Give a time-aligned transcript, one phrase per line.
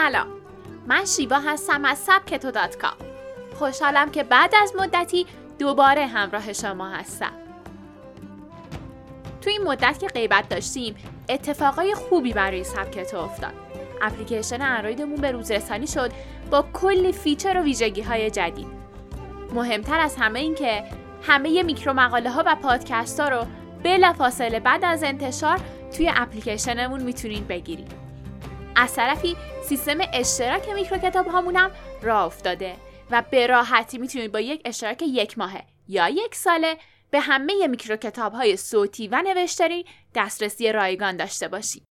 [0.00, 0.26] سلام.
[0.86, 2.96] من شیوا هستم از سبکتو dot com.
[3.54, 5.26] خوشحالم که بعد از مدتی
[5.58, 7.32] دوباره همراه شما هستم.
[9.40, 10.94] تو این مدت که غیبت داشتیم
[11.28, 13.52] اتفاقای خوبی برای سبکتو افتاد.
[14.02, 16.12] اپلیکیشن اندرویدمون به روز رسانی شد
[16.50, 18.68] با کلی feature و ویژگی های جدید.
[19.54, 20.84] مهمتر از همه این که
[21.22, 23.46] همه میکرو مقاله ها و پادکست ها رو
[23.82, 25.60] بلافاصله بعد از انتشار
[25.96, 27.99] توی اپلیکیشنمون می‌تونین بگیرید.
[28.76, 31.70] از طرفی سیستم اشتراک میکرو کتاب هامونم
[32.02, 32.76] راه افتاده
[33.10, 36.78] و به راحتی می‌تونید با یک اشتراک یک ماهه یا یک ساله
[37.10, 41.84] به همه میکرو کتاب های صوتی و نوشتاری دسترسی رایگان داشته باشید.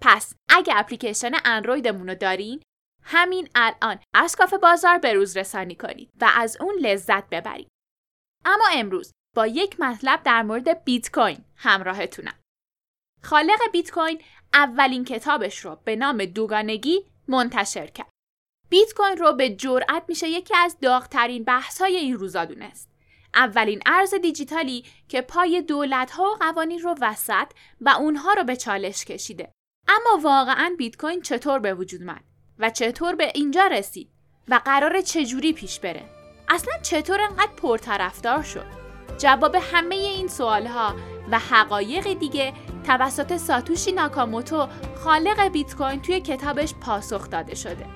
[0.00, 2.62] پس اگه اپلیکیشن اندرویدمون رو دارین
[3.02, 7.68] همین الان از کافه بازار به روز رسانی کنید و از اون لذت ببرید.
[8.44, 12.34] اما امروز با یک مطلب در مورد بیت کوین همراهتونم.
[13.22, 14.20] خالق بیت کوین
[14.54, 18.10] اولین کتابش رو به نام دوگانگی منتشر کرد.
[18.68, 22.88] بیت کوین رو به جرأت میشه یکی از داغترین بحث های این روزا دونست.
[23.34, 27.46] اولین ارز دیجیتالی که پای دولت ها و قوانین رو وسط
[27.80, 29.52] و اونها رو به چالش کشیده.
[29.88, 32.20] اما واقعا بیت کوین چطور به وجود من
[32.58, 34.10] و چطور به اینجا رسید
[34.48, 36.04] و قرار چجوری پیش بره؟
[36.48, 38.66] اصلا چطور انقدر پرطرفدار شد؟
[39.18, 40.94] جواب همه این سوال ها
[41.30, 42.52] و حقایق دیگه
[42.88, 44.68] توسط ساتوشی ناکاموتو
[45.04, 47.86] خالق بیت کوین توی کتابش پاسخ داده شده.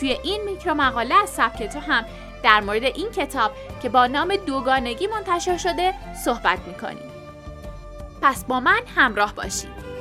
[0.00, 2.04] توی این میکرو مقاله از سبک تو هم
[2.42, 7.12] در مورد این کتاب که با نام دوگانگی منتشر شده صحبت می‌کنیم.
[8.22, 9.91] پس با من همراه باشید.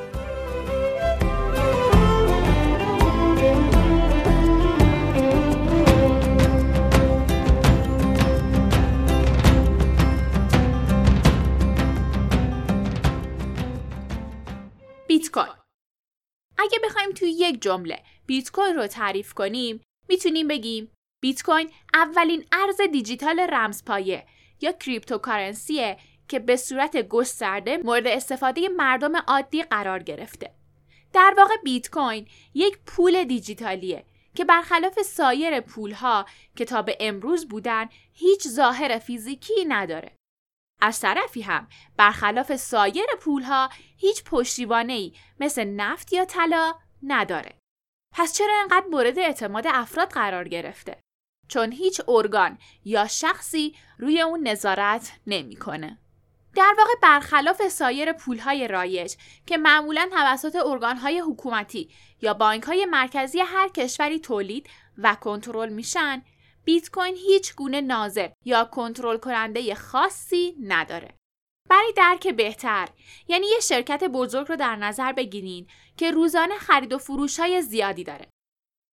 [16.62, 22.46] اگه بخوایم توی یک جمله بیت کوین رو تعریف کنیم می‌تونیم بگیم بیت کوین اولین
[22.52, 24.26] ارز دیجیتال رمزپایه
[24.62, 25.98] یا کریپتوکارنسیه
[26.28, 30.52] که به صورت گسترده مورد استفاده مردم عادی قرار گرفته.
[31.14, 36.26] در واقع بیت کوین یک پول دیجیتالیه که برخلاف سایر پولها
[36.56, 40.12] که تا به امروز بودن هیچ ظاهر فیزیکی نداره.
[40.82, 47.56] از طرفی هم برخلاف سایر پولها هیچ پشتیبانه ای مثل نفت یا طلا نداره.
[48.16, 51.02] پس چرا انقدر مورد اعتماد افراد قرار گرفته؟
[51.48, 55.98] چون هیچ ارگان یا شخصی روی اون نظارت نمی‌کنه.
[56.56, 59.16] در واقع برخلاف سایر پولهای رایج
[59.46, 61.90] که معمولا توسط ارگانهای حکومتی
[62.22, 66.22] یا بانکهای مرکزی هر کشوری تولید و کنترل میشن
[66.64, 71.18] بیت کوین هیچ گونه ناظر یا کنترل کننده خاصی نداره.
[71.70, 72.90] برای درک بهتر
[73.28, 75.68] یعنی یه شرکت بزرگ رو در نظر بگیرین
[75.98, 78.28] که روزانه خرید و فروش های زیادی داره.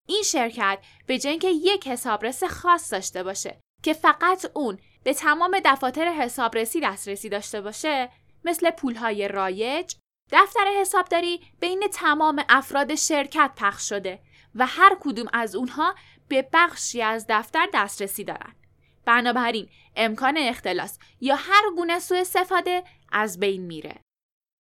[0.09, 6.13] این شرکت به جای یک حسابرس خاص داشته باشه که فقط اون به تمام دفاتر
[6.13, 8.11] حسابرسی دسترسی داشته باشه
[8.45, 9.95] مثل پولهای رایج
[10.33, 14.21] دفتر حسابداری بین تمام افراد شرکت پخش شده
[14.55, 15.95] و هر کدوم از اونها
[16.29, 18.57] به بخشی از دفتر دسترسی دارند.
[19.05, 24.01] بنابراین امکان اختلاس یا هر گونه سوء استفاده از بین میره.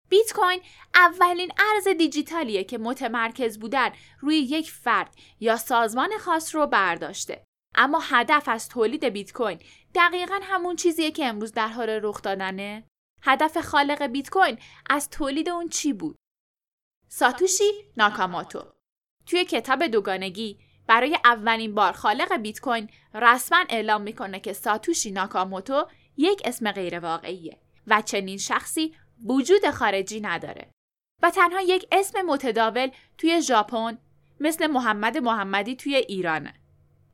[0.09, 0.61] بیت کوین
[0.95, 3.91] اولین ارز دیجیتالیه که متمرکز بودن
[4.21, 7.45] روی یک فرد یا سازمان خاص رو برداشته.
[7.75, 9.59] اما هدف از تولید بیت کوین
[9.95, 12.85] دقیقا همون چیزیه که امروز در حال رخ دادنه.
[13.23, 14.59] هدف خالق بیت کوین
[14.91, 16.17] از تولید اون چی بود؟
[17.09, 18.65] ساتوشی ناکاماتو
[19.27, 25.87] توی کتاب دوگانگی برای اولین بار خالق بیت کوین رسما اعلام می‌کنه که ساتوشی ناکاموتو
[26.17, 30.71] یک اسم غیر واقعیه و چنین شخصی وجود خارجی نداره
[31.23, 33.99] و تنها یک اسم متداول توی ژاپن
[34.41, 36.55] مثل محمد محمدی توی ایرانه.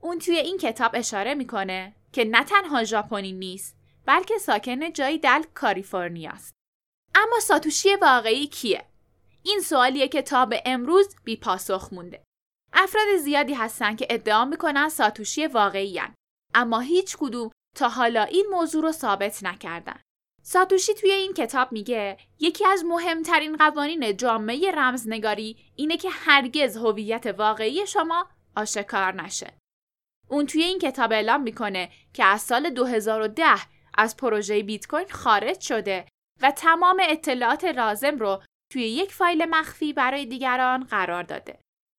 [0.01, 5.45] اون توی این کتاب اشاره می‌کنه که نه تنها ژاپنی نیست بلکه ساکن جایی در
[5.55, 6.55] کالیفرنیا است.
[7.15, 8.85] اما ساتوشی واقعی کیه؟
[9.43, 12.25] این سوالیه که تا به امروز بی پاسخ مونده.
[12.73, 16.15] افراد زیادی هستند که ادعا می‌کنن ساتوشی واقعی هن.
[16.55, 20.01] اما هیچ کدوم تا حالا این موضوع رو ثابت نکردن.
[20.43, 27.27] ساتوشی توی این کتاب میگه یکی از مهمترین قوانین جامعه رمزنگاری اینه که هرگز هویت
[27.27, 29.55] واقعی شما آشکار نشه.
[30.29, 33.45] اون توی این کتاب اعلام می‌کنه که از سال 2010
[33.95, 36.07] از پروژه بیت کوین خارج شده
[36.43, 38.43] و تمام اطلاعات لازم رو
[38.73, 41.59] توی یک فایل مخفی برای دیگران قرار داده.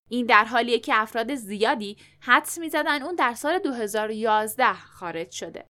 [0.10, 5.68] این در حالیه که افراد زیادی حدس می‌زدن اون در سال 2011 خارج شده.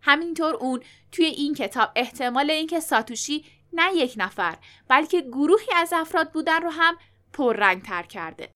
[0.00, 0.82] همینطور اون
[1.12, 4.58] توی این کتاب احتمال اینکه ساتوشی نه یک نفر
[4.88, 6.96] بلکه گروهی از افراد بودن رو هم
[7.32, 8.52] پررنگ تر کرده.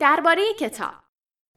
[0.00, 1.04] درباره کتاب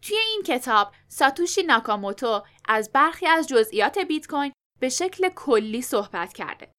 [0.01, 6.33] توی این کتاب ساتوشی ناکاموتو از برخی از جزئیات بیت کوین به شکل کلی صحبت
[6.33, 6.71] کرده.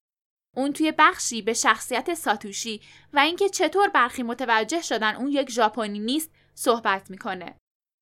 [0.59, 2.81] اون توی بخشی به شخصیت ساتوشی
[3.13, 7.57] و اینکه چطور برخی متوجه شدن اون یک ژاپنی نیست صحبت می‌کنه.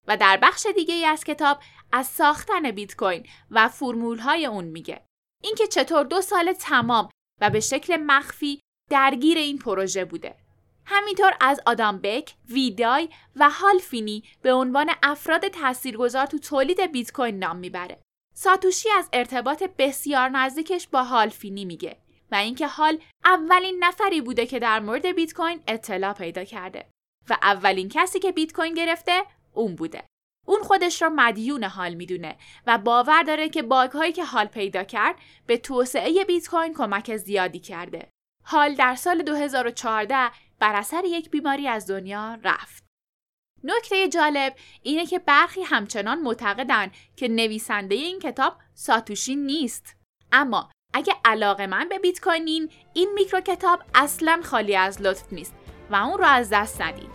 [0.08, 1.60] و در بخش دیگه ای از کتاب
[1.92, 5.06] از ساختن بیت کوین و فرمول های اون میگه.
[5.42, 7.08] اینکه چطور دو سال تمام
[7.40, 8.60] و به شکل مخفی
[8.90, 10.36] درگیر این پروژه بوده.
[10.84, 17.38] همینطور از آدام بک، ویدای و هالفینی به عنوان افراد تاثیرگذار تو تولید بیت کوین
[17.38, 18.02] نام می‌بره.
[18.34, 24.58] ساتوشی از ارتباط بسیار نزدیکش با هالفینی میگه و اینکه هال اولین نفری بوده که
[24.58, 26.86] در مورد بیت کوین اطلاع پیدا کرده
[27.30, 30.04] و اولین کسی که بیت کوین گرفته اون بوده.
[30.46, 32.36] اون خودش را مدیون حال می‌دونه
[32.66, 37.16] و باور داره که باگ هایی که حال پیدا کرد به توسعه بیت کوین کمک
[37.16, 38.08] زیادی کرده.
[38.44, 42.86] حال در سال 2014 بر اثر یک بیماری از دنیا رفت.
[43.64, 49.96] نکته جالب اینه که برخی همچنان معتقدن که نویسنده این کتاب ساتوشی نیست.
[50.32, 55.54] اما اگه علاقه من به بیت کوینین این میکرو کتاب اصلا خالی از لطف نیست
[55.90, 57.10] و اون رو از دست ندید.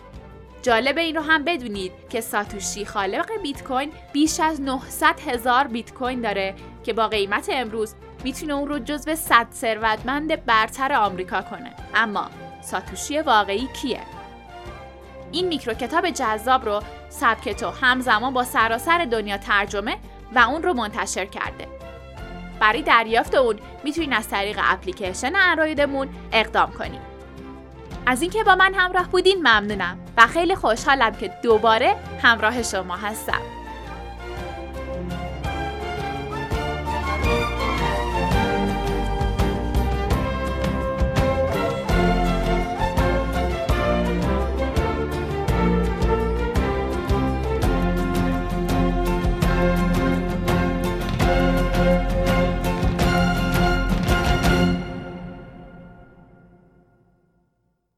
[0.62, 5.94] جالب این رو هم بدونید که ساتوشی خالق بیت کوین بیش از 900 هزار بیت
[5.94, 7.94] کوین داره که با قیمت امروز
[8.24, 11.74] می‌تونه اون رو جزو 100 ثروتمند برتر آمریکا کنه.
[11.94, 12.30] اما
[12.62, 14.02] ساتوشی واقعی کیه؟
[15.32, 19.96] این میکرو کتاب جذاب رو سبکتو همزمان با سراسر دنیا ترجمه
[20.34, 21.81] و اون رو منتشر کرده.
[22.62, 27.00] برای دریافت اون می‌تونید از طریق اپلیکیشن اندرویدمون اقدام کنید
[28.06, 33.61] از اینکه با من همراه بودین ممنونم و خیلی خوشحالم که دوباره همراه شما هستم.